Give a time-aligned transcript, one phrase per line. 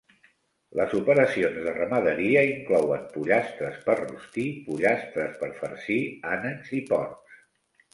[0.79, 6.05] Les operacions de ramaderia inclouen pollastres per rostir, pollastres per farcir,
[6.37, 7.43] ànecs i porcs.